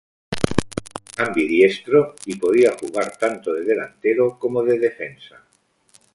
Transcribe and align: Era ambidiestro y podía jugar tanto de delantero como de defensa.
Era 1.15 1.27
ambidiestro 1.27 2.15
y 2.25 2.35
podía 2.35 2.73
jugar 2.75 3.15
tanto 3.19 3.53
de 3.53 3.61
delantero 3.63 4.39
como 4.39 4.63
de 4.63 4.79
defensa. 4.79 5.43